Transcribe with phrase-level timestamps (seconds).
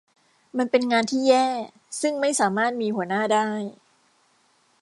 [0.57, 1.47] มันเป็นงานที่แย่
[2.01, 3.49] ซึ่งไม่สามารถมีหัวหน้าได้